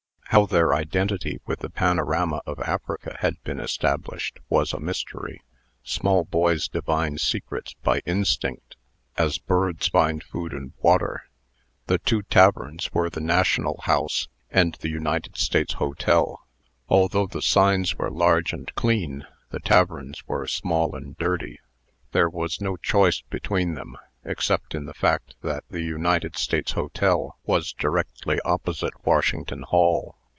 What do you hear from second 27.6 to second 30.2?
directly opposite Washington Hall.